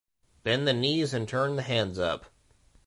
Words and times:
Bend 0.41 0.67
the 0.67 0.73
knees 0.73 1.13
and 1.13 1.29
turn 1.29 1.57
the 1.57 1.61
hands 1.61 1.99
up. 1.99 2.25